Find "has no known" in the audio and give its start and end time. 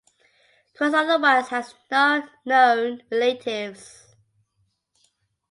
1.49-3.03